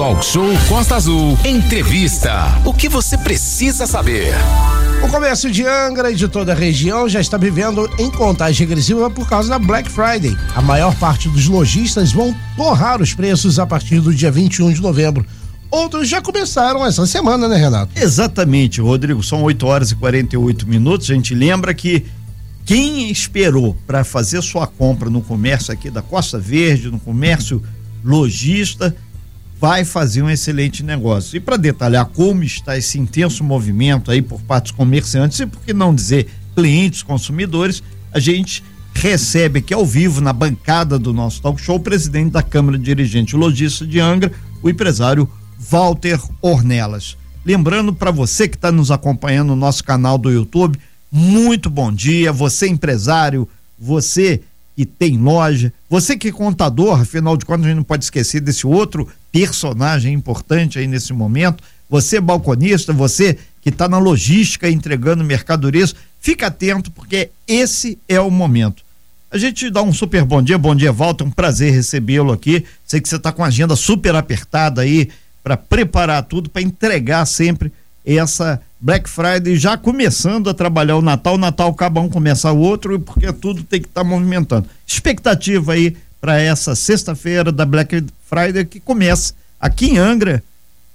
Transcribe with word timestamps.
Talk 0.00 0.24
Show 0.24 0.48
Costa 0.66 0.96
Azul. 0.96 1.36
Entrevista. 1.44 2.58
O 2.64 2.72
que 2.72 2.88
você 2.88 3.18
precisa 3.18 3.86
saber? 3.86 4.32
O 5.04 5.08
comércio 5.08 5.50
de 5.50 5.66
Angra 5.66 6.10
e 6.10 6.14
de 6.14 6.26
toda 6.26 6.52
a 6.52 6.54
região 6.54 7.06
já 7.06 7.20
está 7.20 7.36
vivendo 7.36 7.86
em 7.98 8.10
contagem 8.10 8.66
regressiva 8.66 9.10
por 9.10 9.28
causa 9.28 9.50
da 9.50 9.58
Black 9.58 9.90
Friday. 9.90 10.34
A 10.56 10.62
maior 10.62 10.94
parte 10.94 11.28
dos 11.28 11.46
lojistas 11.46 12.12
vão 12.12 12.34
torrar 12.56 13.02
os 13.02 13.12
preços 13.12 13.58
a 13.58 13.66
partir 13.66 14.00
do 14.00 14.14
dia 14.14 14.30
21 14.30 14.72
de 14.72 14.80
novembro. 14.80 15.26
Outros 15.70 16.08
já 16.08 16.22
começaram 16.22 16.86
essa 16.86 17.06
semana, 17.06 17.46
né, 17.46 17.56
Renato? 17.58 17.92
Exatamente, 17.94 18.80
Rodrigo. 18.80 19.22
São 19.22 19.42
8 19.42 19.66
horas 19.66 19.90
e 19.90 19.96
48 19.96 20.66
minutos. 20.66 21.10
A 21.10 21.14
gente 21.14 21.34
lembra 21.34 21.74
que 21.74 22.06
quem 22.64 23.10
esperou 23.10 23.76
para 23.86 24.02
fazer 24.02 24.40
sua 24.40 24.66
compra 24.66 25.10
no 25.10 25.20
comércio 25.20 25.74
aqui 25.74 25.90
da 25.90 26.00
Costa 26.00 26.38
Verde, 26.38 26.90
no 26.90 26.98
comércio 26.98 27.62
lojista, 28.02 28.96
vai 29.60 29.84
fazer 29.84 30.22
um 30.22 30.30
excelente 30.30 30.82
negócio. 30.82 31.36
E 31.36 31.40
para 31.40 31.58
detalhar 31.58 32.06
como 32.06 32.42
está 32.42 32.78
esse 32.78 32.98
intenso 32.98 33.44
movimento 33.44 34.10
aí 34.10 34.22
por 34.22 34.40
parte 34.40 34.64
dos 34.64 34.72
comerciantes 34.72 35.38
e 35.38 35.46
por 35.46 35.60
que 35.60 35.74
não 35.74 35.94
dizer 35.94 36.28
clientes, 36.56 37.02
consumidores, 37.02 37.82
a 38.10 38.18
gente 38.18 38.64
recebe 38.94 39.58
aqui 39.58 39.74
ao 39.74 39.84
vivo 39.84 40.20
na 40.20 40.32
bancada 40.32 40.98
do 40.98 41.12
nosso 41.12 41.42
talk 41.42 41.60
show 41.60 41.76
o 41.76 41.80
presidente 41.80 42.32
da 42.32 42.42
Câmara 42.42 42.78
Dirigente 42.78 43.36
Logista 43.36 43.86
de 43.86 44.00
Angra, 44.00 44.32
o 44.62 44.70
empresário 44.70 45.28
Walter 45.58 46.18
Ornelas. 46.40 47.16
Lembrando 47.44 47.92
para 47.92 48.10
você 48.10 48.48
que 48.48 48.56
está 48.56 48.72
nos 48.72 48.90
acompanhando 48.90 49.48
no 49.48 49.56
nosso 49.56 49.84
canal 49.84 50.16
do 50.16 50.30
YouTube, 50.30 50.78
muito 51.12 51.68
bom 51.68 51.92
dia, 51.92 52.32
você 52.32 52.66
empresário, 52.66 53.48
você 53.78 54.40
que 54.80 54.86
tem 54.86 55.18
loja, 55.18 55.70
você 55.90 56.16
que 56.16 56.28
é 56.28 56.32
contador, 56.32 57.02
afinal 57.02 57.36
de 57.36 57.44
contas 57.44 57.66
a 57.66 57.68
gente 57.68 57.76
não 57.76 57.84
pode 57.84 58.02
esquecer 58.02 58.40
desse 58.40 58.66
outro 58.66 59.06
personagem 59.30 60.14
importante 60.14 60.78
aí 60.78 60.86
nesse 60.86 61.12
momento, 61.12 61.62
você 61.86 62.18
balconista, 62.18 62.90
você 62.90 63.36
que 63.60 63.68
está 63.68 63.86
na 63.86 63.98
logística 63.98 64.70
entregando 64.70 65.22
mercadorias, 65.22 65.94
fica 66.18 66.46
atento 66.46 66.90
porque 66.92 67.28
esse 67.46 67.98
é 68.08 68.18
o 68.18 68.30
momento. 68.30 68.82
A 69.30 69.36
gente 69.36 69.68
dá 69.68 69.82
um 69.82 69.92
super 69.92 70.24
bom 70.24 70.42
dia, 70.42 70.56
bom 70.56 70.74
dia 70.74 70.90
Walter, 70.90 71.24
um 71.24 71.30
prazer 71.30 71.74
recebê-lo 71.74 72.32
aqui. 72.32 72.64
Sei 72.86 73.02
que 73.02 73.08
você 73.08 73.16
está 73.16 73.30
com 73.30 73.44
a 73.44 73.48
agenda 73.48 73.76
super 73.76 74.14
apertada 74.14 74.80
aí 74.80 75.10
para 75.42 75.58
preparar 75.58 76.22
tudo, 76.22 76.48
para 76.48 76.62
entregar 76.62 77.26
sempre 77.26 77.70
essa 78.02 78.58
Black 78.80 79.10
Friday 79.10 79.56
já 79.58 79.76
começando 79.76 80.48
a 80.48 80.54
trabalhar 80.54 80.96
o 80.96 81.02
Natal, 81.02 81.34
o 81.34 81.38
Natal 81.38 81.68
acaba 81.68 82.00
um, 82.00 82.08
começa 82.08 82.50
o 82.50 82.58
outro, 82.58 82.98
porque 82.98 83.30
tudo 83.30 83.62
tem 83.62 83.82
que 83.82 83.86
estar 83.86 84.02
tá 84.02 84.08
movimentando. 84.08 84.66
Expectativa 84.86 85.74
aí 85.74 85.94
para 86.18 86.40
essa 86.40 86.74
sexta-feira 86.74 87.52
da 87.52 87.66
Black 87.66 88.02
Friday 88.24 88.64
que 88.64 88.80
começa 88.80 89.34
aqui 89.60 89.90
em 89.90 89.98
Angra, 89.98 90.42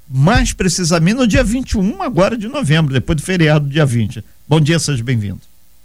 mais 0.09 0.51
precisamente 0.51 1.17
no 1.17 1.27
dia 1.27 1.43
21 1.43 2.01
agora 2.01 2.35
de 2.35 2.47
novembro, 2.47 2.91
depois 2.91 3.17
do 3.17 3.21
feriado 3.21 3.69
dia 3.69 3.85
20. 3.85 4.23
Bom 4.47 4.59
dia, 4.59 4.79
seja 4.79 5.03
bem-vindo. 5.03 5.41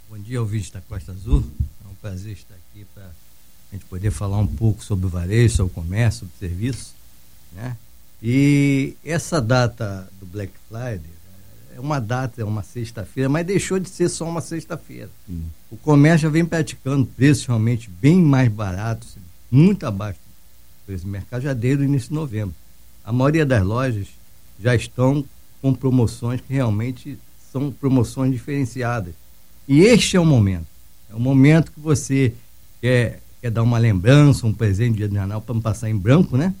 Bom 0.09 0.17
dia, 0.17 0.41
ouvinte 0.41 0.73
da 0.73 0.81
Costa 0.81 1.11
Azul. 1.11 1.45
É 1.85 1.87
um 1.87 1.95
prazer 2.01 2.33
estar 2.33 2.55
aqui 2.55 2.83
para 2.95 3.03
a 3.03 3.75
gente 3.75 3.85
poder 3.85 4.09
falar 4.09 4.39
um 4.39 4.47
pouco 4.47 4.83
sobre 4.83 5.05
o 5.05 5.09
varejo, 5.09 5.55
sobre 5.55 5.71
o 5.71 5.75
comércio, 5.75 6.21
sobre 6.21 6.33
o 6.35 6.49
serviço, 6.49 6.93
né? 7.53 7.77
E 8.23 8.95
essa 9.05 9.39
data 9.39 10.07
do 10.19 10.25
Black 10.25 10.51
Friday 10.67 11.20
uma 11.81 11.99
data, 11.99 12.41
é 12.41 12.45
uma 12.45 12.63
sexta-feira, 12.63 13.29
mas 13.29 13.45
deixou 13.45 13.79
de 13.79 13.89
ser 13.89 14.09
só 14.09 14.27
uma 14.27 14.41
sexta-feira. 14.41 15.09
O 15.69 15.77
comércio 15.77 16.27
já 16.27 16.29
vem 16.29 16.45
praticando 16.45 17.05
preços 17.05 17.45
realmente 17.45 17.89
bem 17.89 18.21
mais 18.21 18.51
baratos, 18.51 19.17
muito 19.49 19.85
abaixo 19.85 20.19
do 20.19 20.85
preço 20.85 21.05
do 21.05 21.11
mercado, 21.11 21.41
já 21.41 21.53
desde 21.53 21.83
o 21.83 21.85
início 21.85 22.09
de 22.09 22.15
novembro. 22.15 22.55
A 23.03 23.11
maioria 23.11 23.45
das 23.45 23.63
lojas 23.63 24.07
já 24.59 24.75
estão 24.75 25.25
com 25.61 25.73
promoções 25.73 26.41
que 26.41 26.53
realmente 26.53 27.17
são 27.51 27.71
promoções 27.71 28.31
diferenciadas. 28.31 29.13
E 29.67 29.81
este 29.81 30.17
é 30.17 30.19
o 30.19 30.25
momento. 30.25 30.67
É 31.09 31.15
o 31.15 31.19
momento 31.19 31.71
que 31.71 31.79
você 31.79 32.33
quer, 32.81 33.21
quer 33.41 33.51
dar 33.51 33.63
uma 33.63 33.77
lembrança, 33.77 34.47
um 34.47 34.53
presente 34.53 34.97
de 34.97 35.07
Natal 35.07 35.41
para 35.41 35.53
não 35.53 35.61
passar 35.61 35.89
em 35.89 35.97
branco, 35.97 36.37
né? 36.37 36.53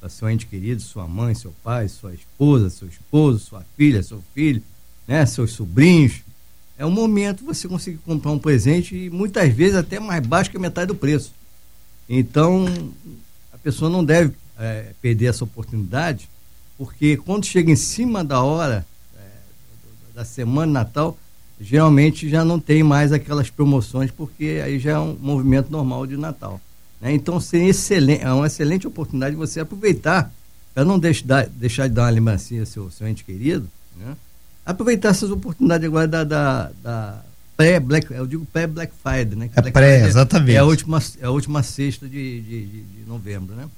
Para 0.00 0.08
seu 0.08 0.28
ente 0.28 0.46
querido, 0.46 0.80
sua 0.80 1.06
mãe, 1.06 1.34
seu 1.34 1.54
pai, 1.62 1.88
sua 1.88 2.14
esposa, 2.14 2.70
seu 2.70 2.88
esposo, 2.88 3.38
sua 3.38 3.64
filha, 3.76 4.02
seu 4.02 4.22
filho, 4.34 4.62
né, 5.06 5.24
seus 5.26 5.52
sobrinhos. 5.52 6.22
É 6.78 6.84
o 6.84 6.90
momento 6.90 7.44
você 7.44 7.66
conseguir 7.66 7.98
comprar 7.98 8.30
um 8.30 8.38
presente 8.38 8.94
e 8.94 9.10
muitas 9.10 9.52
vezes 9.52 9.76
até 9.76 9.98
mais 9.98 10.24
baixo 10.26 10.50
que 10.50 10.56
a 10.56 10.60
metade 10.60 10.88
do 10.88 10.94
preço. 10.94 11.32
Então, 12.08 12.66
a 13.52 13.58
pessoa 13.58 13.90
não 13.90 14.04
deve 14.04 14.34
é, 14.58 14.92
perder 15.00 15.26
essa 15.26 15.44
oportunidade, 15.44 16.28
porque 16.76 17.16
quando 17.16 17.46
chega 17.46 17.70
em 17.70 17.76
cima 17.76 18.22
da 18.22 18.42
hora 18.42 18.86
é, 19.16 19.20
da 20.14 20.24
semana 20.24 20.70
Natal, 20.70 21.18
geralmente 21.60 22.28
já 22.28 22.44
não 22.44 22.60
tem 22.60 22.82
mais 22.82 23.12
aquelas 23.12 23.48
promoções, 23.48 24.10
porque 24.10 24.60
aí 24.62 24.78
já 24.78 24.92
é 24.92 24.98
um 24.98 25.16
movimento 25.18 25.70
normal 25.70 26.06
de 26.06 26.16
Natal. 26.16 26.60
Né? 27.00 27.12
Então, 27.12 27.40
seria 27.40 27.68
excelente, 27.68 28.22
é 28.22 28.32
uma 28.32 28.46
excelente 28.46 28.86
oportunidade 28.86 29.32
de 29.32 29.38
você 29.38 29.60
aproveitar, 29.60 30.32
para 30.74 30.84
não 30.84 30.98
deixar, 30.98 31.46
deixar 31.46 31.88
de 31.88 31.94
dar 31.94 32.02
uma 32.02 32.10
lembrancinha 32.10 32.62
ao 32.62 32.66
seu, 32.66 32.90
seu 32.90 33.08
ente 33.08 33.24
querido, 33.24 33.68
né? 33.96 34.16
aproveitar 34.64 35.10
essas 35.10 35.30
oportunidades 35.30 35.86
agora 35.86 36.08
da, 36.08 36.24
da, 36.24 36.70
da 36.82 37.22
pré-Black, 37.56 38.12
eu 38.12 38.26
digo 38.26 38.44
pré-Black 38.46 38.92
Friday, 39.02 39.36
né? 39.36 39.48
Que 39.48 39.58
é 39.58 39.70
pré, 39.70 40.06
exatamente. 40.06 40.56
É 40.56 40.58
a 40.58 40.64
última, 40.64 41.02
é 41.20 41.24
a 41.24 41.30
última 41.30 41.62
sexta 41.62 42.08
de, 42.08 42.40
de, 42.40 42.66
de, 42.66 42.82
de 42.82 43.04
novembro, 43.06 43.54
né? 43.54 43.68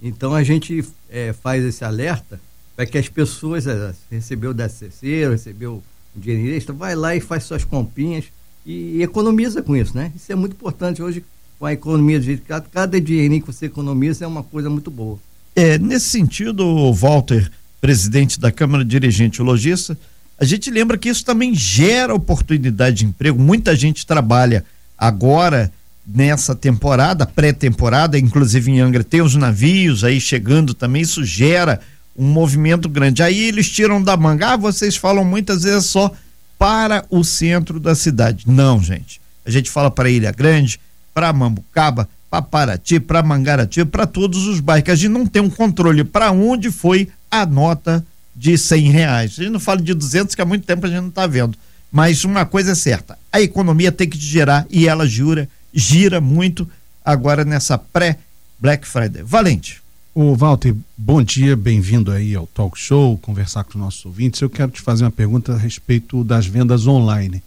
Então 0.00 0.34
a 0.34 0.42
gente 0.42 0.84
é, 1.10 1.32
faz 1.32 1.62
esse 1.62 1.84
alerta 1.84 2.40
para 2.74 2.86
que 2.86 2.96
as 2.96 3.08
pessoas, 3.08 3.66
é, 3.66 3.92
recebeu 4.10 4.52
o 4.52 4.54
DCC, 4.54 5.28
recebeu 5.28 5.82
o 6.16 6.18
dinheiro 6.18 6.56
extra, 6.56 6.74
vai 6.74 6.94
lá 6.94 7.14
e 7.14 7.20
faz 7.20 7.44
suas 7.44 7.64
comprinhas 7.64 8.24
e, 8.64 8.98
e 8.98 9.02
economiza 9.02 9.62
com 9.62 9.76
isso, 9.76 9.94
né? 9.94 10.10
Isso 10.16 10.32
é 10.32 10.34
muito 10.34 10.52
importante 10.52 11.02
hoje 11.02 11.22
com 11.60 11.66
a 11.66 11.74
economia 11.74 12.18
de 12.18 12.24
jeito 12.24 12.42
cada, 12.48 12.64
cada 12.72 12.98
dinheirinho 12.98 13.42
que 13.42 13.52
você 13.52 13.66
economiza 13.66 14.24
é 14.24 14.26
uma 14.26 14.42
coisa 14.42 14.70
muito 14.70 14.90
boa. 14.90 15.18
É, 15.54 15.76
nesse 15.76 16.08
sentido, 16.08 16.90
Walter, 16.94 17.50
presidente 17.82 18.40
da 18.40 18.50
Câmara 18.50 18.82
Dirigente 18.82 19.42
Logista, 19.42 19.96
a 20.38 20.44
gente 20.46 20.70
lembra 20.70 20.96
que 20.96 21.10
isso 21.10 21.22
também 21.22 21.54
gera 21.54 22.14
oportunidade 22.14 22.96
de 22.96 23.04
emprego. 23.04 23.38
Muita 23.38 23.76
gente 23.76 24.06
trabalha 24.06 24.64
agora 24.96 25.70
nessa 26.06 26.54
temporada, 26.54 27.26
pré-temporada, 27.26 28.18
inclusive 28.18 28.70
em 28.70 28.80
Angra 28.80 29.04
tem 29.04 29.20
os 29.20 29.34
navios 29.34 30.02
aí 30.02 30.18
chegando 30.18 30.72
também, 30.72 31.02
isso 31.02 31.22
gera 31.26 31.78
um 32.16 32.26
movimento 32.26 32.88
grande. 32.88 33.22
Aí 33.22 33.38
eles 33.38 33.68
tiram 33.68 34.02
da 34.02 34.16
manga, 34.16 34.54
ah, 34.54 34.56
vocês 34.56 34.96
falam 34.96 35.26
muitas 35.26 35.64
vezes 35.64 35.84
só 35.84 36.10
para 36.58 37.04
o 37.10 37.22
centro 37.22 37.78
da 37.78 37.94
cidade. 37.94 38.44
Não, 38.46 38.82
gente. 38.82 39.20
A 39.44 39.50
gente 39.50 39.70
fala 39.70 39.90
para 39.90 40.08
Ilha 40.08 40.32
Grande, 40.32 40.80
para 41.12 41.32
Mambucaba, 41.32 42.08
para 42.30 42.42
Paraty, 42.42 43.00
para 43.00 43.22
Mangarati, 43.22 43.84
para 43.84 44.06
todos 44.06 44.46
os 44.46 44.60
bairros, 44.60 44.84
que 44.84 44.90
a 44.90 44.94
gente 44.94 45.10
não 45.10 45.26
tem 45.26 45.42
um 45.42 45.50
controle 45.50 46.04
para 46.04 46.30
onde 46.30 46.70
foi 46.70 47.08
a 47.30 47.44
nota 47.44 48.04
de 48.34 48.56
cem 48.56 48.90
reais. 48.90 49.32
A 49.32 49.42
gente 49.42 49.52
não 49.52 49.60
fala 49.60 49.82
de 49.82 49.92
duzentos, 49.92 50.34
que 50.34 50.42
há 50.42 50.46
muito 50.46 50.64
tempo 50.64 50.86
a 50.86 50.88
gente 50.88 51.00
não 51.00 51.08
está 51.08 51.26
vendo. 51.26 51.58
Mas 51.90 52.24
uma 52.24 52.46
coisa 52.46 52.72
é 52.72 52.74
certa, 52.74 53.18
a 53.32 53.40
economia 53.40 53.90
tem 53.90 54.08
que 54.08 54.16
gerar 54.16 54.64
e 54.70 54.86
ela 54.86 55.06
jura, 55.06 55.48
gira 55.74 56.20
muito 56.20 56.68
agora 57.04 57.44
nessa 57.44 57.76
pré-Black 57.76 58.86
Friday. 58.86 59.22
Valente. 59.24 59.80
Ô 60.14 60.34
Walter, 60.34 60.74
bom 60.96 61.22
dia, 61.22 61.56
bem-vindo 61.56 62.10
aí 62.12 62.34
ao 62.34 62.46
Talk 62.46 62.78
Show, 62.78 63.16
conversar 63.18 63.64
com 63.64 63.70
os 63.70 63.76
nossos 63.76 64.04
ouvintes. 64.04 64.40
Eu 64.40 64.50
quero 64.50 64.70
te 64.70 64.80
fazer 64.80 65.04
uma 65.04 65.10
pergunta 65.10 65.52
a 65.52 65.56
respeito 65.56 66.22
das 66.22 66.46
vendas 66.46 66.86
online. 66.86 67.42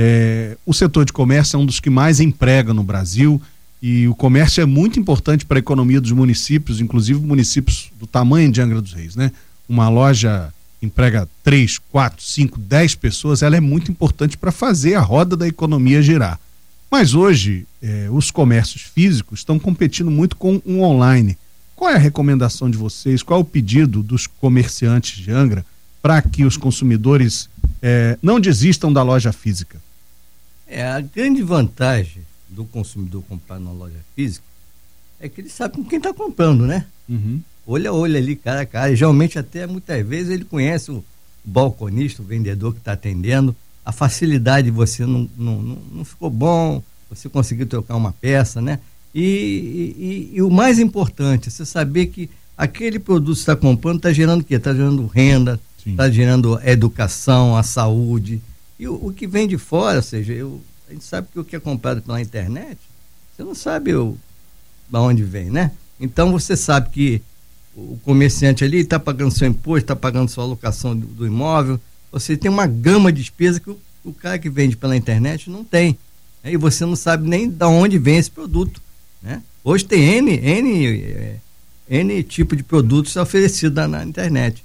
É, 0.00 0.56
o 0.64 0.72
setor 0.72 1.04
de 1.04 1.12
comércio 1.12 1.56
é 1.56 1.58
um 1.58 1.66
dos 1.66 1.80
que 1.80 1.90
mais 1.90 2.20
emprega 2.20 2.72
no 2.72 2.84
Brasil 2.84 3.42
e 3.82 4.06
o 4.06 4.14
comércio 4.14 4.60
é 4.60 4.64
muito 4.64 5.00
importante 5.00 5.44
para 5.44 5.58
a 5.58 5.58
economia 5.58 6.00
dos 6.00 6.12
municípios, 6.12 6.80
inclusive 6.80 7.18
municípios 7.18 7.90
do 7.98 8.06
tamanho 8.06 8.52
de 8.52 8.60
Angra 8.60 8.80
dos 8.80 8.92
Reis, 8.92 9.16
né? 9.16 9.32
Uma 9.68 9.88
loja 9.88 10.54
emprega 10.80 11.28
três, 11.42 11.78
quatro, 11.90 12.22
cinco, 12.22 12.60
dez 12.60 12.94
pessoas, 12.94 13.42
ela 13.42 13.56
é 13.56 13.60
muito 13.60 13.90
importante 13.90 14.36
para 14.36 14.52
fazer 14.52 14.94
a 14.94 15.00
roda 15.00 15.36
da 15.36 15.48
economia 15.48 16.00
girar. 16.00 16.38
Mas 16.88 17.12
hoje, 17.12 17.66
é, 17.82 18.06
os 18.08 18.30
comércios 18.30 18.82
físicos 18.82 19.40
estão 19.40 19.58
competindo 19.58 20.12
muito 20.12 20.36
com 20.36 20.62
o 20.64 20.80
online. 20.82 21.36
Qual 21.74 21.90
é 21.90 21.96
a 21.96 21.98
recomendação 21.98 22.70
de 22.70 22.78
vocês? 22.78 23.20
Qual 23.20 23.40
é 23.40 23.42
o 23.42 23.44
pedido 23.44 24.00
dos 24.04 24.28
comerciantes 24.28 25.18
de 25.18 25.32
Angra 25.32 25.66
para 26.00 26.22
que 26.22 26.44
os 26.44 26.56
consumidores 26.56 27.50
é, 27.82 28.16
não 28.22 28.38
desistam 28.38 28.92
da 28.92 29.02
loja 29.02 29.32
física? 29.32 29.87
É, 30.68 30.86
a 30.86 31.00
grande 31.00 31.42
vantagem 31.42 32.22
do 32.48 32.64
consumidor 32.64 33.22
comprar 33.28 33.58
na 33.58 33.72
loja 33.72 33.96
física 34.14 34.44
é 35.18 35.28
que 35.28 35.40
ele 35.40 35.48
sabe 35.48 35.76
com 35.76 35.84
quem 35.84 35.98
está 35.98 36.12
comprando, 36.12 36.66
né? 36.66 36.86
Uhum. 37.08 37.40
Olho 37.66 37.90
a 37.90 37.92
olho 37.92 38.16
ali, 38.16 38.36
cara 38.36 38.62
a 38.62 38.66
cara. 38.66 38.92
E, 38.92 38.96
geralmente, 38.96 39.38
até 39.38 39.66
muitas 39.66 40.06
vezes, 40.06 40.30
ele 40.30 40.44
conhece 40.44 40.90
o 40.90 41.04
balconista, 41.44 42.22
o 42.22 42.24
vendedor 42.24 42.72
que 42.72 42.78
está 42.78 42.92
atendendo. 42.92 43.54
A 43.84 43.92
facilidade 43.92 44.66
de 44.66 44.70
você 44.70 45.04
não, 45.04 45.28
não, 45.36 45.78
não, 45.92 46.04
ficou 46.04 46.30
bom, 46.30 46.82
você 47.08 47.28
conseguiu 47.28 47.66
trocar 47.66 47.96
uma 47.96 48.12
peça, 48.12 48.60
né? 48.60 48.78
E, 49.14 49.22
e, 49.22 50.30
e, 50.36 50.42
o 50.42 50.50
mais 50.50 50.78
importante, 50.78 51.50
você 51.50 51.64
saber 51.64 52.06
que 52.06 52.30
aquele 52.56 52.98
produto 52.98 53.34
que 53.34 53.40
está 53.40 53.56
comprando 53.56 53.96
está 53.96 54.12
gerando 54.12 54.42
o 54.42 54.44
quê? 54.44 54.54
Está 54.54 54.74
gerando 54.74 55.06
renda, 55.06 55.58
está 55.84 56.10
gerando 56.10 56.60
educação, 56.62 57.56
a 57.56 57.62
saúde. 57.62 58.42
E 58.78 58.86
o, 58.86 58.94
o, 59.06 59.12
que 59.12 59.26
vem 59.26 59.48
de 59.48 59.58
fora, 59.58 59.96
ou 59.96 60.02
seja, 60.02 60.32
eu, 60.32 60.60
a 60.88 60.92
gente 60.92 61.04
sabe 61.04 61.28
que 61.32 61.38
o 61.38 61.44
que 61.44 61.56
é 61.56 61.60
comprado 61.60 62.00
pela 62.00 62.20
internet, 62.20 62.78
você 63.34 63.42
não 63.42 63.54
sabe 63.54 63.94
o, 63.94 64.16
da 64.88 65.00
onde 65.00 65.24
vem, 65.24 65.50
né? 65.50 65.72
Então 66.00 66.30
você 66.30 66.56
sabe 66.56 66.90
que 66.90 67.22
o 67.74 67.98
comerciante 68.04 68.64
ali 68.64 68.78
está 68.78 68.98
pagando 68.98 69.30
seu 69.30 69.48
imposto, 69.48 69.84
está 69.84 69.96
pagando 69.96 70.28
sua 70.28 70.44
alocação 70.44 70.96
do, 70.96 71.06
do, 71.06 71.26
imóvel. 71.26 71.80
Você 72.10 72.36
tem 72.36 72.50
uma 72.50 72.66
gama 72.66 73.12
de 73.12 73.20
despesas 73.20 73.58
que 73.60 73.70
o, 73.70 73.78
o 74.04 74.12
cara 74.12 74.38
que 74.38 74.48
vende 74.48 74.76
pela 74.76 74.96
internet 74.96 75.50
não 75.50 75.64
tem. 75.64 75.98
Né? 76.42 76.52
E 76.52 76.56
você 76.56 76.84
não 76.84 76.96
sabe 76.96 77.28
nem 77.28 77.48
de 77.48 77.64
onde 77.64 77.98
vem 77.98 78.16
esse 78.16 78.30
produto. 78.30 78.80
Né? 79.22 79.42
Hoje 79.62 79.84
tem 79.84 80.02
N, 80.02 80.32
N, 80.32 80.86
é, 80.86 81.36
N 81.88 82.22
tipo 82.22 82.56
de 82.56 82.62
produtos 82.62 83.14
oferecidos 83.16 83.74
na, 83.74 83.86
na 83.86 84.04
internet. 84.04 84.64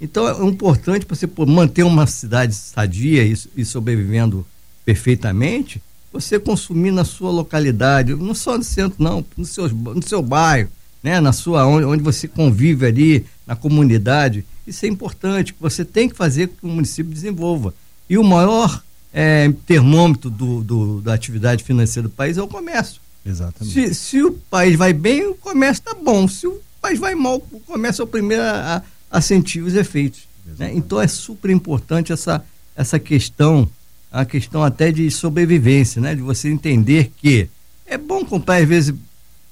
Então 0.00 0.28
é 0.28 0.46
importante 0.46 1.06
você 1.08 1.28
manter 1.46 1.82
uma 1.82 2.06
cidade 2.06 2.54
sadia 2.54 3.24
e, 3.24 3.34
e 3.56 3.64
sobrevivendo 3.64 4.46
perfeitamente, 4.84 5.82
você 6.12 6.38
consumir 6.38 6.90
na 6.90 7.04
sua 7.04 7.30
localidade, 7.30 8.14
não 8.14 8.34
só 8.34 8.56
no 8.56 8.64
centro, 8.64 9.02
não, 9.02 9.24
no 9.36 9.44
seu, 9.44 9.68
no 9.68 10.02
seu 10.02 10.22
bairro, 10.22 10.70
né, 11.02 11.20
na 11.20 11.32
sua 11.32 11.66
onde, 11.66 11.84
onde 11.84 12.02
você 12.02 12.28
convive 12.28 12.86
ali, 12.86 13.26
na 13.46 13.54
comunidade. 13.54 14.44
Isso 14.66 14.84
é 14.84 14.88
importante, 14.88 15.54
você 15.60 15.84
tem 15.84 16.08
que 16.08 16.16
fazer 16.16 16.48
com 16.48 16.54
que 16.56 16.66
o 16.66 16.68
município 16.68 17.12
desenvolva. 17.12 17.74
E 18.08 18.18
o 18.18 18.24
maior 18.24 18.82
é, 19.12 19.52
termômetro 19.66 20.30
do, 20.30 20.62
do, 20.62 21.00
da 21.00 21.14
atividade 21.14 21.64
financeira 21.64 22.08
do 22.08 22.14
país 22.14 22.36
é 22.36 22.42
o 22.42 22.48
comércio. 22.48 23.00
Exatamente. 23.24 23.72
Se, 23.72 23.94
se 23.94 24.22
o 24.22 24.32
país 24.32 24.76
vai 24.76 24.92
bem, 24.92 25.26
o 25.26 25.34
comércio 25.34 25.80
está 25.80 25.94
bom. 25.94 26.28
Se 26.28 26.46
o 26.46 26.60
país 26.80 26.98
vai 26.98 27.14
mal, 27.14 27.36
o 27.50 27.60
comércio 27.60 28.02
é 28.02 28.04
o 28.04 28.08
primeiro 28.08 28.42
a, 28.42 28.76
a 28.76 28.82
sentir 29.20 29.60
os 29.62 29.74
efeitos. 29.74 30.26
Né? 30.58 30.72
Então 30.74 31.00
é 31.00 31.06
super 31.06 31.50
importante 31.50 32.12
essa, 32.12 32.44
essa 32.74 32.98
questão, 32.98 33.68
a 34.10 34.24
questão 34.24 34.62
até 34.62 34.92
de 34.92 35.10
sobrevivência, 35.10 36.00
né? 36.00 36.14
de 36.14 36.22
você 36.22 36.48
entender 36.48 37.12
que 37.16 37.48
é 37.86 37.96
bom 37.96 38.24
comprar, 38.24 38.56
às 38.56 38.68
vezes, 38.68 38.94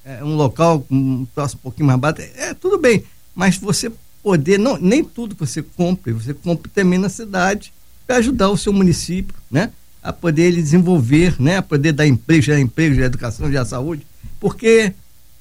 é, 0.05 0.23
um 0.23 0.35
local 0.35 0.85
um 0.91 1.27
troço 1.35 1.57
um 1.57 1.61
pouquinho 1.61 1.87
mais 1.87 1.99
barato, 1.99 2.23
é, 2.23 2.51
é 2.51 2.55
tudo 2.55 2.79
bem, 2.79 3.05
mas 3.35 3.57
você 3.57 3.91
poder, 4.23 4.59
não, 4.59 4.79
nem 4.79 5.05
tudo 5.05 5.35
que 5.35 5.47
você 5.47 5.63
compre, 5.63 6.13
você 6.13 6.33
compre 6.33 6.71
também 6.71 6.99
na 6.99 7.09
cidade 7.09 7.73
para 8.07 8.17
ajudar 8.17 8.51
o 8.51 8.57
seu 8.57 8.73
município, 8.73 9.35
né? 9.51 9.71
A 10.03 10.13
poder 10.13 10.45
ele 10.45 10.63
desenvolver, 10.63 11.41
né? 11.41 11.59
A 11.59 11.63
poder 11.63 11.93
dar 11.93 12.07
emprego, 12.07 12.43
gerar 12.43 12.61
emprego, 12.61 12.95
gerar 12.95 13.07
educação, 13.07 13.51
gerar 13.51 13.65
saúde, 13.67 14.07
porque 14.41 14.93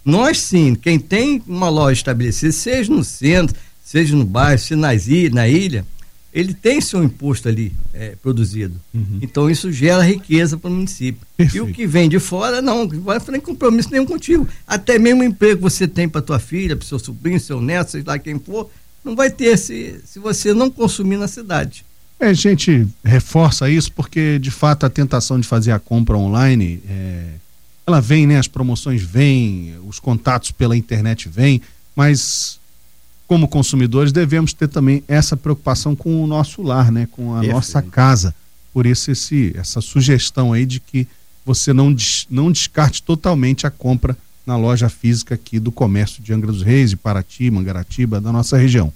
nós 0.03 0.39
sim, 0.41 0.75
quem 0.75 0.99
tem 0.99 1.41
uma 1.47 1.69
loja 1.69 1.93
estabelecida, 1.93 2.51
seja 2.51 2.93
no 2.93 3.03
centro, 3.03 3.55
seja 3.83 4.15
no 4.15 4.25
bairro, 4.25 4.59
seja 4.59 4.75
nas 4.75 5.07
ilha, 5.07 5.29
na 5.35 5.47
ilha, 5.47 5.85
ele 6.33 6.53
tem 6.53 6.81
seu 6.81 7.03
imposto 7.03 7.47
ali 7.47 7.71
é, 7.93 8.15
produzido. 8.21 8.79
Uhum. 8.91 9.19
Então 9.21 9.49
isso 9.49 9.71
gera 9.71 10.01
riqueza 10.01 10.57
para 10.57 10.69
o 10.69 10.73
município. 10.73 11.21
Perfeito. 11.37 11.67
E 11.67 11.69
o 11.69 11.71
que 11.71 11.85
vem 11.85 12.09
de 12.09 12.19
fora, 12.19 12.59
não, 12.61 12.87
vai 12.87 13.19
tem 13.19 13.39
compromisso 13.39 13.91
nenhum 13.91 14.05
contigo. 14.05 14.47
Até 14.67 14.97
mesmo 14.97 15.21
o 15.21 15.25
emprego 15.25 15.57
que 15.57 15.61
você 15.61 15.87
tem 15.87 16.09
para 16.09 16.21
tua 16.21 16.39
filha, 16.39 16.75
para 16.75 16.87
seu 16.87 16.97
sobrinho, 16.97 17.39
seu 17.39 17.61
neto, 17.61 17.91
seja 17.91 18.05
lá 18.07 18.17
quem 18.17 18.39
for, 18.39 18.69
não 19.05 19.15
vai 19.15 19.29
ter 19.29 19.57
se, 19.57 20.01
se 20.05 20.17
você 20.17 20.53
não 20.53 20.71
consumir 20.71 21.17
na 21.17 21.27
cidade. 21.27 21.85
É, 22.19 22.27
a 22.27 22.33
gente 22.33 22.87
reforça 23.03 23.69
isso 23.69 23.91
porque, 23.91 24.39
de 24.39 24.49
fato, 24.49 24.85
a 24.85 24.89
tentação 24.89 25.39
de 25.39 25.47
fazer 25.47 25.71
a 25.71 25.79
compra 25.79 26.17
online, 26.17 26.81
é, 26.89 27.25
ela 27.85 27.99
vem, 27.99 28.25
né? 28.25 28.39
As 28.39 28.47
promoções 28.47 29.03
vêm, 29.03 29.75
os 29.85 29.99
contatos 29.99 30.51
pela 30.51 30.75
internet 30.75 31.27
vêm, 31.29 31.61
mas 31.95 32.59
como 33.27 33.47
consumidores 33.47 34.11
devemos 34.11 34.53
ter 34.53 34.67
também 34.67 35.03
essa 35.07 35.35
preocupação 35.35 35.95
com 35.95 36.23
o 36.23 36.27
nosso 36.27 36.61
lar, 36.61 36.91
né? 36.91 37.07
Com 37.11 37.31
a 37.31 37.35
Perfeito. 37.35 37.53
nossa 37.53 37.81
casa. 37.81 38.35
Por 38.73 38.85
isso 38.85 39.11
esse, 39.11 39.53
essa 39.55 39.81
sugestão 39.81 40.53
aí 40.53 40.65
de 40.65 40.79
que 40.79 41.07
você 41.45 41.73
não, 41.73 41.93
des, 41.93 42.25
não 42.29 42.51
descarte 42.51 43.03
totalmente 43.03 43.67
a 43.67 43.71
compra 43.71 44.17
na 44.45 44.57
loja 44.57 44.89
física 44.89 45.35
aqui 45.35 45.59
do 45.59 45.71
comércio 45.71 46.21
de 46.21 46.33
Angra 46.33 46.51
dos 46.51 46.61
Reis, 46.61 46.89
de 46.89 46.97
Paraty, 46.97 47.49
Mangaratiba, 47.49 48.19
da 48.19 48.31
nossa 48.31 48.57
região. 48.57 48.91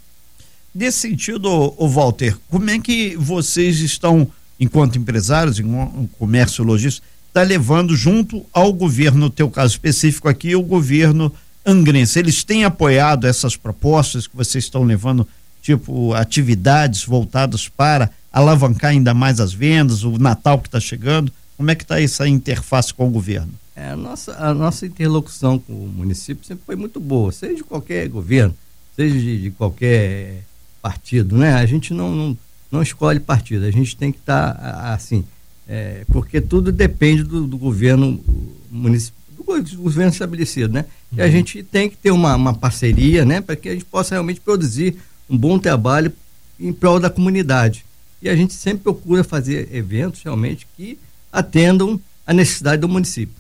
Nesse 0.74 1.00
sentido, 1.00 1.48
o 1.78 1.88
Walter, 1.88 2.38
como 2.50 2.70
é 2.70 2.80
que 2.80 3.16
vocês 3.16 3.80
estão, 3.80 4.28
enquanto 4.60 4.98
empresários, 4.98 5.60
em 5.60 5.66
um 5.66 6.08
comércio 6.20 6.64
logístico, 6.64 7.08
está 7.28 7.42
levando 7.42 7.96
junto 7.96 8.46
ao 8.52 8.74
governo, 8.74 9.20
no 9.20 9.30
teu 9.30 9.50
caso 9.50 9.74
específico 9.74 10.28
aqui, 10.28 10.56
o 10.56 10.62
governo 10.62 11.34
angrense, 11.68 12.18
eles 12.18 12.46
têm 12.46 12.64
apoiado 12.64 13.28
essas 13.28 13.58
propostas 13.58 14.26
que 14.26 14.36
vocês 14.36 14.64
estão 14.64 14.84
levando, 14.84 15.28
tipo 15.62 16.14
atividades 16.14 17.04
voltadas 17.04 17.68
para 17.68 18.10
alavancar 18.32 18.92
ainda 18.92 19.14
mais 19.14 19.42
as 19.42 19.54
vendas, 19.54 20.04
o 20.04 20.18
Natal 20.18 20.60
que 20.60 20.70
está 20.70 20.80
chegando, 20.80 21.32
como 21.58 21.70
é 21.70 21.76
que 21.76 21.84
está 21.84 22.02
essa 22.02 22.28
interface 22.28 22.94
com 22.94 23.08
o 23.08 23.12
governo? 23.12 23.52
É, 23.76 23.90
a, 23.90 23.96
nossa, 23.96 24.34
a 24.38 24.54
nossa 24.54 24.86
interlocução 24.86 25.60
com 25.60 25.74
o 25.74 25.88
município 25.88 26.46
sempre 26.46 26.64
foi 26.66 26.76
muito 26.76 27.00
boa, 27.00 27.32
seja 27.32 27.56
de 27.56 27.64
qualquer 27.64 28.08
governo, 28.08 28.56
seja 28.96 29.20
de, 29.20 29.42
de 29.42 29.52
qualquer 29.52 30.44
partido, 30.82 31.36
né? 31.36 31.54
A 31.54 31.66
gente 31.66 31.94
não, 31.94 32.16
não, 32.16 32.38
não 32.72 32.82
escolhe 32.82 33.20
partido, 33.20 33.66
a 33.66 33.72
gente 33.72 33.96
tem 33.98 34.12
que 34.12 34.20
estar 34.20 34.54
tá, 34.54 34.94
assim, 34.94 35.26
é, 35.68 36.06
porque 36.08 36.40
tudo 36.40 36.72
depende 36.72 37.24
do, 37.24 37.46
do 37.46 37.58
governo 37.58 38.24
municipal, 38.72 39.18
do 39.38 39.78
governo 39.78 40.12
estabelecido, 40.12 40.74
né? 40.74 40.86
E 41.16 41.22
a 41.22 41.26
uhum. 41.26 41.32
gente 41.32 41.64
tem 41.64 41.90
que 41.90 41.96
ter 41.96 42.12
uma, 42.12 42.36
uma 42.36 42.54
parceria, 42.54 43.26
né? 43.26 43.42
Para 43.42 43.56
que 43.56 43.70
a 43.70 43.74
gente 43.74 43.86
possa 43.86 44.16
realmente 44.16 44.42
produzir 44.42 44.96
um 45.30 45.38
bom 45.38 45.58
trabalho 45.58 46.12
em 46.60 46.74
prol 46.74 47.00
da 47.00 47.10
comunidade. 47.10 47.86
E 48.22 48.30
a 48.30 48.36
gente 48.36 48.54
sempre 48.54 48.84
procura 48.84 49.24
fazer 49.24 49.70
eventos 49.74 50.22
realmente 50.24 50.68
que 50.76 50.98
atendam 51.32 52.00
a 52.26 52.34
necessidade 52.34 52.82
do 52.82 52.90
município. 52.90 53.36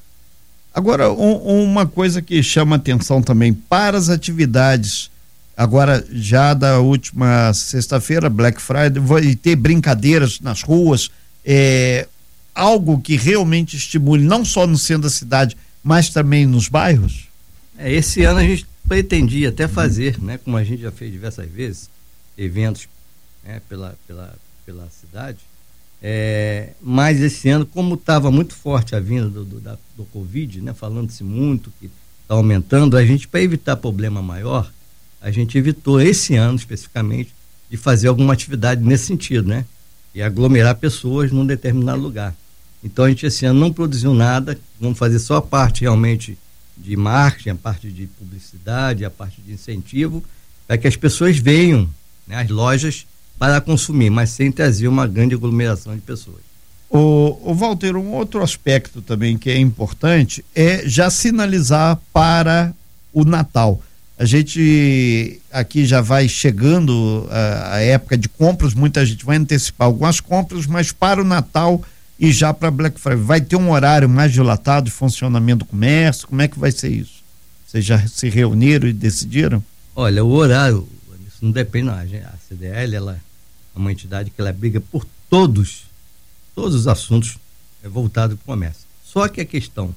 Agora, 0.73 1.11
um, 1.11 1.63
uma 1.63 1.85
coisa 1.85 2.21
que 2.21 2.41
chama 2.43 2.75
atenção 2.75 3.21
também 3.21 3.53
para 3.53 3.97
as 3.97 4.09
atividades 4.09 5.09
Agora, 5.57 6.05
já 6.11 6.53
da 6.53 6.79
última 6.79 7.51
sexta-feira, 7.51 8.29
Black 8.29 8.61
Friday, 8.61 9.01
vai 9.01 9.33
ter 9.33 9.55
brincadeiras 9.55 10.39
nas 10.39 10.61
ruas, 10.61 11.09
é, 11.43 12.07
algo 12.53 13.01
que 13.01 13.15
realmente 13.15 13.75
estimule, 13.75 14.23
não 14.23 14.45
só 14.45 14.67
no 14.67 14.77
centro 14.77 15.03
da 15.03 15.09
cidade, 15.09 15.57
mas 15.83 16.09
também 16.09 16.45
nos 16.45 16.67
bairros? 16.67 17.26
É, 17.77 17.93
esse 17.93 18.23
ano 18.23 18.39
a 18.39 18.43
gente 18.43 18.65
pretendia 18.87 19.49
até 19.49 19.67
fazer, 19.67 20.19
né, 20.19 20.37
como 20.37 20.57
a 20.57 20.63
gente 20.63 20.81
já 20.81 20.91
fez 20.91 21.11
diversas 21.11 21.49
vezes, 21.49 21.89
eventos 22.37 22.87
né, 23.43 23.61
pela, 23.69 23.95
pela, 24.07 24.35
pela 24.65 24.89
cidade. 24.89 25.39
É, 26.01 26.73
mas 26.81 27.21
esse 27.21 27.49
ano, 27.49 27.65
como 27.65 27.95
estava 27.95 28.29
muito 28.31 28.53
forte 28.53 28.95
a 28.95 28.99
vinda 28.99 29.29
do, 29.29 29.43
do, 29.43 29.59
da, 29.59 29.77
do 29.95 30.05
Covid, 30.05 30.61
né, 30.61 30.73
falando-se 30.73 31.23
muito 31.23 31.71
que 31.79 31.89
está 32.21 32.35
aumentando, 32.35 32.97
a 32.97 33.05
gente, 33.05 33.27
para 33.27 33.41
evitar 33.41 33.75
problema 33.77 34.21
maior, 34.21 34.71
a 35.21 35.31
gente 35.31 35.57
evitou 35.57 35.99
esse 35.99 36.35
ano 36.35 36.57
especificamente 36.57 37.33
de 37.69 37.77
fazer 37.77 38.07
alguma 38.07 38.33
atividade 38.33 38.83
nesse 38.83 39.05
sentido, 39.05 39.47
né? 39.47 39.65
E 40.13 40.21
aglomerar 40.21 40.75
pessoas 40.75 41.31
num 41.31 41.45
determinado 41.45 42.01
lugar. 42.01 42.35
Então 42.83 43.05
a 43.05 43.09
gente 43.09 43.25
esse 43.25 43.45
ano 43.45 43.59
não 43.59 43.73
produziu 43.73 44.13
nada, 44.13 44.57
vamos 44.79 44.97
fazer 44.97 45.19
só 45.19 45.37
a 45.37 45.41
parte 45.41 45.81
realmente 45.81 46.37
de 46.77 46.95
marketing, 46.95 47.49
a 47.49 47.55
parte 47.55 47.91
de 47.91 48.07
publicidade, 48.07 49.03
a 49.03 49.09
parte 49.09 49.41
de 49.41 49.53
incentivo, 49.53 50.23
para 50.67 50.77
que 50.77 50.87
as 50.87 50.95
pessoas 50.95 51.37
venham 51.37 51.89
né, 52.27 52.37
às 52.37 52.49
lojas 52.49 53.05
para 53.37 53.61
consumir, 53.61 54.09
mas 54.09 54.31
sem 54.31 54.51
trazer 54.51 54.87
uma 54.87 55.07
grande 55.07 55.35
aglomeração 55.35 55.95
de 55.95 56.01
pessoas. 56.01 56.47
O, 56.89 57.37
o 57.43 57.53
Walter, 57.53 57.95
um 57.95 58.13
outro 58.13 58.41
aspecto 58.41 59.01
também 59.01 59.37
que 59.37 59.49
é 59.49 59.57
importante 59.57 60.43
é 60.55 60.87
já 60.87 61.09
sinalizar 61.09 61.99
para 62.13 62.73
o 63.13 63.25
Natal. 63.25 63.81
A 64.17 64.25
gente 64.25 65.39
aqui 65.51 65.85
já 65.85 66.01
vai 66.01 66.27
chegando 66.27 67.27
a, 67.29 67.75
a, 67.75 67.79
época 67.81 68.17
de 68.17 68.27
compras, 68.27 68.73
muita 68.73 69.05
gente 69.05 69.23
vai 69.23 69.37
antecipar 69.37 69.85
algumas 69.85 70.19
compras, 70.19 70.65
mas 70.65 70.91
para 70.91 71.21
o 71.21 71.25
Natal 71.25 71.83
e 72.19 72.31
já 72.31 72.53
para 72.53 72.71
Black 72.71 72.99
Friday, 72.99 73.23
vai 73.23 73.41
ter 73.41 73.55
um 73.55 73.71
horário 73.71 74.09
mais 74.09 74.33
dilatado 74.33 74.85
de 74.85 74.91
funcionamento 74.91 75.59
do 75.59 75.65
comércio? 75.65 76.27
Como 76.27 76.41
é 76.41 76.47
que 76.47 76.57
vai 76.57 76.71
ser 76.71 76.89
isso? 76.89 77.23
Vocês 77.65 77.85
já 77.85 78.07
se 78.07 78.29
reuniram 78.29 78.87
e 78.87 78.93
decidiram? 78.93 79.63
Olha, 79.95 80.23
o 80.23 80.31
horário, 80.31 80.87
isso 81.27 81.37
não 81.43 81.51
depende, 81.51 81.85
não. 81.87 81.93
A 81.93 82.37
CDL, 82.47 82.95
ela 82.95 83.21
é 83.75 83.77
uma 83.77 83.91
entidade 83.91 84.31
que 84.31 84.39
ela 84.41 84.51
briga 84.51 84.79
por 84.79 85.05
todos, 85.29 85.83
todos 86.55 86.75
os 86.75 86.87
assuntos 86.87 87.37
é, 87.83 87.87
voltados 87.89 88.37
para 88.37 88.43
o 88.43 88.45
comércio. 88.45 88.85
Só 89.03 89.27
que 89.27 89.41
a 89.41 89.45
questão 89.45 89.93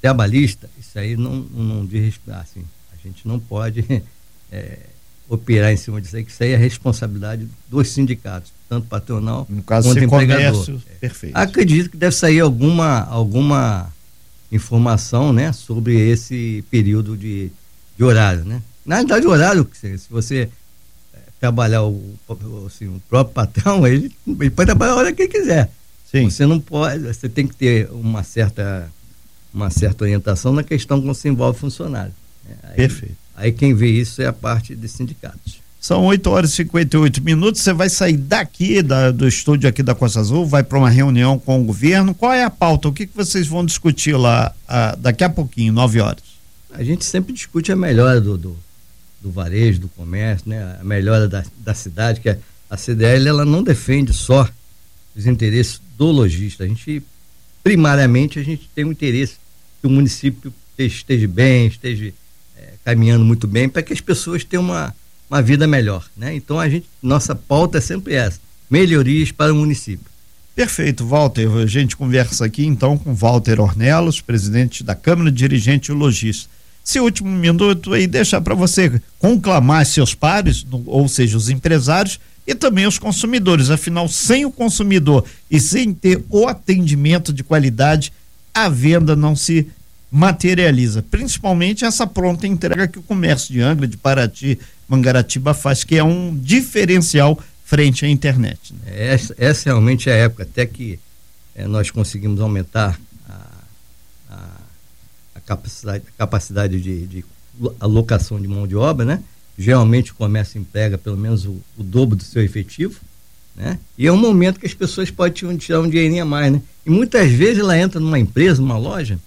trabalhista, 0.00 0.68
isso 0.78 0.98
aí 0.98 1.16
não, 1.16 1.36
não 1.36 1.86
diz 1.86 2.18
assim, 2.28 2.64
a 2.92 2.96
gente 3.02 3.26
não 3.26 3.38
pode 3.38 3.84
é, 4.52 4.78
operar 5.28 5.72
em 5.72 5.76
cima 5.76 6.00
disso 6.00 6.16
aí, 6.16 6.24
que 6.24 6.30
isso 6.30 6.42
aí 6.42 6.52
é 6.52 6.56
responsabilidade 6.56 7.48
dos 7.68 7.88
sindicatos, 7.88 8.52
tanto 8.68 8.86
patronal 8.86 9.46
no 9.48 9.62
caso 9.62 9.88
quanto 9.88 10.04
empregador. 10.04 10.52
Comércio, 10.52 10.82
é. 10.90 10.94
perfeito. 10.94 11.36
Acredito 11.36 11.90
que 11.90 11.96
deve 11.96 12.14
sair 12.14 12.40
alguma, 12.40 13.00
alguma 13.04 13.92
informação 14.50 15.32
né, 15.32 15.52
sobre 15.52 15.96
esse 15.96 16.64
período 16.70 17.16
de, 17.16 17.50
de 17.96 18.04
horário, 18.04 18.44
né? 18.44 18.62
Na 18.84 18.96
realidade, 18.96 19.26
o 19.26 19.30
horário, 19.30 19.68
se 19.72 19.98
você 20.08 20.48
é, 21.12 21.18
trabalhar 21.40 21.82
o, 21.82 22.16
assim, 22.66 22.86
o 22.86 23.02
próprio 23.08 23.34
patrão, 23.34 23.84
ele, 23.86 24.14
ele 24.26 24.50
pode 24.50 24.66
trabalhar 24.66 24.92
a 24.92 24.96
hora 24.96 25.12
que 25.12 25.22
ele 25.22 25.32
quiser. 25.32 25.70
Sim. 26.10 26.30
Você 26.30 26.46
não 26.46 26.60
pode, 26.60 27.02
você 27.02 27.28
tem 27.28 27.48
que 27.48 27.56
ter 27.56 27.90
uma 27.90 28.22
certa, 28.22 28.88
uma 29.52 29.70
certa 29.70 30.04
orientação 30.04 30.52
na 30.52 30.62
questão 30.62 31.00
como 31.00 31.12
se 31.14 31.28
envolve 31.28 31.58
funcionário. 31.58 32.14
Né? 32.48 32.56
Aí, 32.62 32.76
Perfeito. 32.76 33.25
Aí 33.36 33.52
quem 33.52 33.74
vê 33.74 33.90
isso 33.90 34.22
é 34.22 34.26
a 34.26 34.32
parte 34.32 34.74
dos 34.74 34.90
sindicatos. 34.90 35.60
São 35.78 36.04
8 36.06 36.30
horas 36.30 36.50
e 36.50 36.56
58 36.56 37.22
minutos. 37.22 37.60
Você 37.60 37.72
vai 37.72 37.88
sair 37.88 38.16
daqui 38.16 38.82
da, 38.82 39.12
do 39.12 39.28
estúdio 39.28 39.68
aqui 39.68 39.82
da 39.82 39.94
Costa 39.94 40.18
Azul, 40.18 40.46
vai 40.46 40.64
para 40.64 40.78
uma 40.78 40.90
reunião 40.90 41.38
com 41.38 41.60
o 41.60 41.64
governo. 41.64 42.14
Qual 42.14 42.32
é 42.32 42.42
a 42.42 42.50
pauta? 42.50 42.88
O 42.88 42.92
que, 42.92 43.06
que 43.06 43.14
vocês 43.14 43.46
vão 43.46 43.64
discutir 43.64 44.16
lá 44.16 44.52
a, 44.66 44.96
daqui 44.96 45.22
a 45.22 45.28
pouquinho, 45.28 45.72
9 45.72 46.00
horas? 46.00 46.24
A 46.72 46.82
gente 46.82 47.04
sempre 47.04 47.32
discute 47.32 47.70
a 47.70 47.76
melhora 47.76 48.20
do, 48.20 48.36
do, 48.36 48.56
do 49.20 49.30
varejo, 49.30 49.80
do 49.80 49.88
comércio, 49.88 50.48
né? 50.48 50.78
a 50.80 50.84
melhora 50.84 51.28
da, 51.28 51.44
da 51.58 51.74
cidade, 51.74 52.20
que 52.20 52.30
a, 52.30 52.38
a 52.70 52.76
CDL 52.76 53.28
ela 53.28 53.44
não 53.44 53.62
defende 53.62 54.12
só 54.12 54.48
os 55.14 55.26
interesses 55.26 55.80
do 55.96 56.06
lojista. 56.06 56.64
A 56.64 56.66
gente, 56.66 57.02
primariamente, 57.62 58.38
a 58.38 58.42
gente 58.42 58.68
tem 58.74 58.84
o 58.84 58.90
interesse 58.90 59.36
que 59.80 59.86
o 59.86 59.90
município 59.90 60.52
esteja 60.76 61.28
bem, 61.28 61.68
esteja 61.68 62.12
caminhando 62.86 63.24
muito 63.24 63.48
bem, 63.48 63.68
para 63.68 63.82
que 63.82 63.92
as 63.92 64.00
pessoas 64.00 64.44
tenham 64.44 64.62
uma 64.62 64.94
uma 65.28 65.42
vida 65.42 65.66
melhor, 65.66 66.04
né? 66.16 66.36
Então 66.36 66.58
a 66.58 66.68
gente, 66.68 66.86
nossa 67.02 67.34
pauta 67.34 67.78
é 67.78 67.80
sempre 67.80 68.14
essa, 68.14 68.38
melhorias 68.70 69.32
para 69.32 69.52
o 69.52 69.56
município. 69.56 70.06
Perfeito, 70.54 71.04
Walter. 71.04 71.50
A 71.56 71.66
gente 71.66 71.96
conversa 71.96 72.44
aqui 72.44 72.64
então 72.64 72.96
com 72.96 73.12
Walter 73.12 73.60
Ornelos, 73.60 74.20
presidente 74.20 74.84
da 74.84 74.94
Câmara 74.94 75.30
Dirigente 75.30 75.90
Logista. 75.90 76.48
Esse 76.86 77.00
último 77.00 77.28
minuto 77.28 77.92
aí 77.92 78.06
deixa 78.06 78.40
para 78.40 78.54
você 78.54 79.02
conclamar 79.18 79.84
seus 79.84 80.14
pares, 80.14 80.64
ou 80.86 81.08
seja, 81.08 81.36
os 81.36 81.50
empresários 81.50 82.20
e 82.46 82.54
também 82.54 82.86
os 82.86 82.98
consumidores. 82.98 83.68
Afinal, 83.68 84.08
sem 84.08 84.46
o 84.46 84.52
consumidor 84.52 85.24
e 85.50 85.58
sem 85.58 85.92
ter 85.92 86.24
o 86.30 86.46
atendimento 86.46 87.32
de 87.32 87.42
qualidade, 87.42 88.12
a 88.54 88.68
venda 88.68 89.16
não 89.16 89.34
se 89.34 89.66
materializa. 90.16 91.02
Principalmente 91.02 91.84
essa 91.84 92.06
pronta 92.06 92.46
entrega 92.46 92.88
que 92.88 92.98
o 92.98 93.02
comércio 93.02 93.52
de 93.52 93.60
Angra, 93.60 93.86
de 93.86 93.98
Paraty, 93.98 94.58
Mangaratiba 94.88 95.52
faz, 95.52 95.84
que 95.84 95.94
é 95.96 96.02
um 96.02 96.34
diferencial 96.34 97.38
frente 97.66 98.06
à 98.06 98.08
internet. 98.08 98.72
Né? 98.72 99.12
Essa, 99.12 99.34
essa, 99.36 99.68
realmente 99.68 100.08
é 100.08 100.14
a 100.14 100.16
época, 100.16 100.44
até 100.44 100.64
que 100.64 100.98
é, 101.54 101.66
nós 101.66 101.90
conseguimos 101.90 102.40
aumentar 102.40 102.98
a, 103.28 103.40
a, 104.30 104.50
a 105.34 105.40
capacidade, 105.40 106.04
a 106.08 106.18
capacidade 106.18 106.80
de, 106.80 107.06
de, 107.06 107.24
alocação 107.78 108.40
de 108.40 108.48
mão 108.48 108.66
de 108.66 108.74
obra, 108.74 109.04
né? 109.04 109.22
Geralmente 109.58 110.12
o 110.12 110.14
comércio 110.14 110.58
emprega 110.58 110.96
pelo 110.96 111.16
menos 111.16 111.44
o, 111.44 111.60
o 111.76 111.82
dobro 111.82 112.16
do 112.16 112.22
seu 112.22 112.42
efetivo, 112.42 113.00
né? 113.54 113.78
E 113.98 114.06
é 114.06 114.12
um 114.12 114.16
momento 114.16 114.60
que 114.60 114.66
as 114.66 114.74
pessoas 114.74 115.10
podem 115.10 115.56
tirar 115.58 115.80
um 115.80 115.88
dinheirinho 115.88 116.22
a 116.22 116.26
mais, 116.26 116.52
né? 116.52 116.62
E 116.86 116.90
muitas 116.90 117.30
vezes 117.30 117.58
ela 117.58 117.76
entra 117.76 118.00
numa 118.00 118.18
empresa, 118.18 118.62
numa 118.62 118.78
loja, 118.78 119.18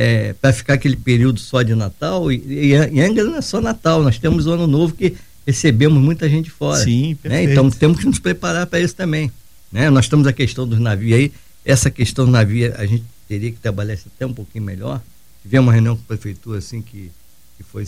é, 0.00 0.32
para 0.32 0.52
ficar 0.52 0.74
aquele 0.74 0.94
período 0.94 1.40
só 1.40 1.60
de 1.60 1.74
Natal. 1.74 2.30
E, 2.30 2.36
e, 2.46 2.70
e 2.70 3.00
Angra 3.00 3.24
não 3.24 3.34
é 3.34 3.40
só 3.40 3.60
Natal, 3.60 4.00
nós 4.00 4.16
temos 4.16 4.46
o 4.46 4.52
Ano 4.52 4.68
Novo 4.68 4.94
que 4.94 5.16
recebemos 5.44 6.00
muita 6.00 6.28
gente 6.28 6.52
fora. 6.52 6.84
Sim, 6.84 7.18
né? 7.24 7.42
Então 7.42 7.68
temos 7.68 7.98
que 7.98 8.06
nos 8.06 8.20
preparar 8.20 8.64
para 8.68 8.78
isso 8.78 8.94
também. 8.94 9.28
Né? 9.72 9.90
Nós 9.90 10.08
temos 10.08 10.24
a 10.28 10.32
questão 10.32 10.68
dos 10.68 10.78
navios 10.78 11.18
aí, 11.18 11.32
essa 11.64 11.90
questão 11.90 12.26
do 12.26 12.30
navio 12.30 12.72
a 12.78 12.86
gente 12.86 13.02
teria 13.26 13.50
que 13.50 13.58
trabalhar 13.58 13.94
isso 13.94 14.06
até 14.14 14.24
um 14.24 14.32
pouquinho 14.32 14.62
melhor. 14.62 15.02
Tivemos 15.42 15.66
uma 15.66 15.72
reunião 15.72 15.96
com 15.96 16.02
a 16.02 16.06
prefeitura 16.06 16.58
assim 16.58 16.80
que, 16.80 17.10
que 17.56 17.64
foi 17.64 17.84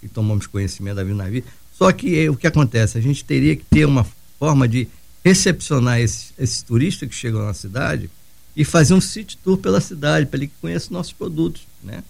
que 0.00 0.08
tomamos 0.08 0.46
conhecimento 0.46 0.94
da 0.94 1.04
navio. 1.04 1.42
Só 1.72 1.90
que 1.90 2.20
é, 2.20 2.30
o 2.30 2.36
que 2.36 2.46
acontece? 2.46 2.98
A 2.98 3.00
gente 3.00 3.24
teria 3.24 3.56
que 3.56 3.64
ter 3.64 3.84
uma 3.84 4.06
forma 4.38 4.68
de 4.68 4.86
recepcionar 5.24 5.98
esses, 5.98 6.32
esses 6.38 6.62
turistas 6.62 7.08
que 7.08 7.14
chegam 7.16 7.44
na 7.44 7.52
cidade 7.52 8.08
e 8.56 8.64
fazer 8.64 8.94
um 8.94 9.00
city 9.00 9.36
tour 9.38 9.56
pela 9.56 9.80
cidade, 9.80 10.26
para 10.26 10.38
ele 10.38 10.48
que 10.48 10.54
conheça 10.60 10.92
nossos 10.92 11.12
produtos, 11.12 11.62
né? 11.82 12.02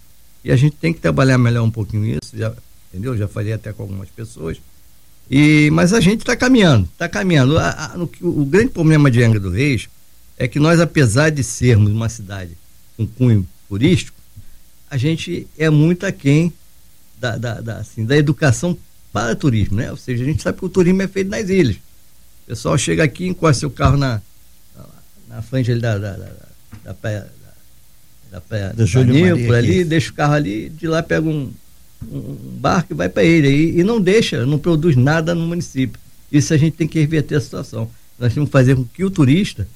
E 0.43 0.51
a 0.51 0.55
gente 0.55 0.75
tem 0.75 0.93
que 0.93 0.99
trabalhar 0.99 1.37
melhor 1.37 1.63
um 1.63 1.71
pouquinho 1.71 2.05
isso, 2.05 2.37
já, 2.37 2.53
entendeu? 2.89 3.17
Já 3.17 3.27
falei 3.27 3.53
até 3.53 3.71
com 3.71 3.83
algumas 3.83 4.09
pessoas. 4.09 4.57
E, 5.31 5.69
mas 5.71 5.93
a 5.93 6.01
gente 6.01 6.19
está 6.19 6.35
caminhando, 6.35 6.87
está 6.91 7.07
caminhando. 7.07 7.57
A, 7.57 7.93
a, 7.93 7.97
no, 7.97 8.09
o 8.21 8.45
grande 8.45 8.69
problema 8.69 9.09
de 9.09 9.23
Angra 9.23 9.39
do 9.39 9.49
Reis 9.49 9.87
é 10.37 10.47
que 10.47 10.59
nós, 10.59 10.81
apesar 10.81 11.29
de 11.29 11.43
sermos 11.43 11.91
uma 11.91 12.09
cidade 12.09 12.57
com 12.97 13.07
cunho 13.07 13.47
turístico, 13.69 14.17
a 14.89 14.97
gente 14.97 15.47
é 15.57 15.69
muito 15.69 16.05
aquém 16.05 16.53
da, 17.19 17.37
da, 17.37 17.61
da, 17.61 17.77
assim, 17.77 18.05
da 18.05 18.17
educação 18.17 18.77
para 19.13 19.35
turismo, 19.35 19.77
né? 19.77 19.89
Ou 19.89 19.97
seja, 19.97 20.23
a 20.23 20.27
gente 20.27 20.43
sabe 20.43 20.57
que 20.57 20.65
o 20.65 20.69
turismo 20.69 21.01
é 21.01 21.07
feito 21.07 21.29
nas 21.29 21.47
ilhas. 21.49 21.77
O 21.77 22.47
pessoal 22.47 22.77
chega 22.77 23.03
aqui, 23.03 23.25
encosta 23.25 23.61
seu 23.61 23.71
carro 23.71 23.95
na, 23.95 24.21
na 25.33 25.41
frente 25.41 25.71
ali 25.71 25.81
da, 25.81 25.97
da, 25.97 26.11
da, 26.11 26.31
da 26.83 26.93
praia 26.93 27.27
da 28.31 28.41
praia 28.41 28.73
do 28.73 28.85
Juninho, 28.85 29.45
por 29.45 29.55
ali, 29.55 29.83
deixa 29.83 30.09
o 30.11 30.13
carro 30.13 30.33
ali, 30.33 30.69
de 30.69 30.87
lá 30.87 31.03
pega 31.03 31.27
um, 31.27 31.51
um 32.11 32.35
barco 32.59 32.93
e 32.93 32.95
vai 32.95 33.07
para 33.07 33.23
ele. 33.23 33.47
E, 33.47 33.79
e, 33.79 33.83
não 33.83 34.01
deixa, 34.01 34.43
não 34.43 34.57
produz 34.57 34.95
nada 34.95 35.35
no 35.35 35.45
município. 35.45 35.99
Isso 36.31 36.51
a 36.51 36.57
gente 36.57 36.75
tem 36.75 36.87
que 36.87 36.99
reverter 36.99 37.35
a 37.35 37.41
situação. 37.41 37.89
Nós 38.17 38.33
temos 38.33 38.49
que 38.49 38.51
fazer 38.51 38.75
com 38.75 38.85
que 38.85 39.03
o 39.03 39.11
turista, 39.11 39.67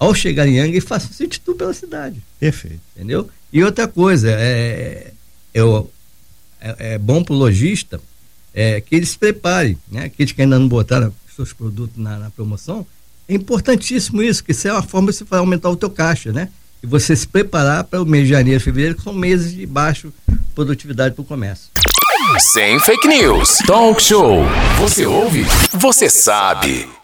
ao 0.00 0.12
chegar 0.14 0.48
em 0.48 0.58
Angra, 0.58 0.80
faça 0.80 1.08
um 1.08 1.12
sítio 1.12 1.40
pela 1.54 1.72
cidade. 1.72 2.20
Perfeito. 2.40 2.80
Entendeu? 2.96 3.30
E 3.52 3.62
outra 3.62 3.86
coisa, 3.86 4.30
é, 4.32 5.12
é, 5.54 5.60
é, 6.60 6.94
é 6.94 6.98
bom 6.98 7.22
para 7.22 7.34
o 7.34 7.38
lojista 7.38 8.00
é, 8.52 8.80
que 8.80 8.96
ele 8.96 9.06
se 9.06 9.16
prepare, 9.16 9.78
né? 9.88 10.06
Aqueles 10.06 10.32
que 10.32 10.42
ainda 10.42 10.58
não 10.58 10.66
botaram 10.66 11.14
seus 11.36 11.52
produtos 11.52 11.96
na, 11.96 12.18
na 12.18 12.30
promoção, 12.30 12.84
é 13.28 13.34
importantíssimo 13.34 14.22
isso, 14.22 14.42
que 14.44 14.52
isso 14.52 14.68
é 14.68 14.72
uma 14.72 14.82
forma 14.82 15.10
de 15.10 15.18
você 15.18 15.24
aumentar 15.30 15.70
o 15.70 15.76
teu 15.76 15.90
caixa, 15.90 16.32
né? 16.32 16.48
E 16.82 16.86
você 16.86 17.14
se 17.14 17.26
preparar 17.26 17.84
para 17.84 18.02
o 18.02 18.06
mês 18.06 18.24
de 18.24 18.30
janeiro 18.30 18.60
e 18.60 18.64
fevereiro, 18.64 18.96
que 18.96 19.02
são 19.02 19.12
meses 19.12 19.52
de 19.54 19.64
baixa 19.66 20.08
produtividade 20.54 21.14
para 21.14 21.22
o 21.22 21.24
comércio. 21.24 21.70
Sem 22.38 22.78
fake 22.80 23.08
news. 23.08 23.58
Talk 23.66 24.02
show. 24.02 24.44
Você 24.78 25.06
ouve? 25.06 25.44
Você 25.72 26.08
sabe. 26.08 27.01